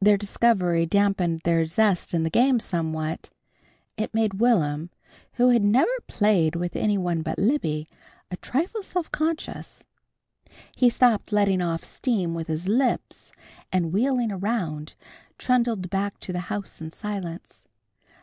The 0.00 0.16
discovery 0.16 0.86
dampened 0.86 1.40
their 1.44 1.66
zest 1.66 2.14
in 2.14 2.22
the 2.22 2.30
game 2.30 2.60
somewhat. 2.60 3.28
It 3.98 4.14
made 4.14 4.40
Will'm, 4.40 4.88
who 5.34 5.50
had 5.50 5.60
never 5.62 5.92
played 6.06 6.56
with 6.56 6.74
any 6.74 6.96
one 6.96 7.20
but 7.20 7.38
Libby, 7.38 7.86
a 8.30 8.38
trifle 8.38 8.82
self 8.82 9.12
conscious. 9.12 9.84
He 10.74 10.88
stopped 10.88 11.30
letting 11.30 11.60
off 11.60 11.84
steam 11.84 12.32
with 12.34 12.46
his 12.46 12.68
lips, 12.68 13.32
and 13.70 13.92
wheeling 13.92 14.32
around, 14.32 14.94
trundled 15.36 15.90
back 15.90 16.18
to 16.20 16.32
the 16.32 16.40
house 16.48 16.80
in 16.80 16.90
silence. 16.90 17.68